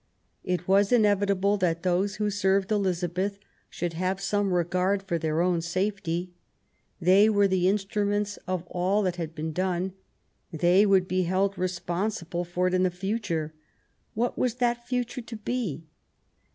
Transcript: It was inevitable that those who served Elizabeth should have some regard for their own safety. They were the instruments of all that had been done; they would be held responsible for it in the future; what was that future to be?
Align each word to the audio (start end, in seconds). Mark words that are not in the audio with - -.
It 0.43 0.67
was 0.67 0.91
inevitable 0.91 1.57
that 1.57 1.83
those 1.83 2.15
who 2.15 2.31
served 2.31 2.71
Elizabeth 2.71 3.37
should 3.69 3.93
have 3.93 4.19
some 4.19 4.51
regard 4.51 5.03
for 5.03 5.19
their 5.19 5.41
own 5.41 5.61
safety. 5.61 6.33
They 6.99 7.29
were 7.29 7.47
the 7.47 7.67
instruments 7.69 8.37
of 8.47 8.65
all 8.65 9.03
that 9.03 9.17
had 9.17 9.35
been 9.35 9.53
done; 9.53 9.93
they 10.51 10.87
would 10.87 11.07
be 11.07 11.25
held 11.25 11.55
responsible 11.55 12.43
for 12.43 12.67
it 12.67 12.73
in 12.73 12.81
the 12.81 12.89
future; 12.89 13.53
what 14.15 14.39
was 14.39 14.55
that 14.55 14.87
future 14.87 15.21
to 15.21 15.35
be? 15.35 15.85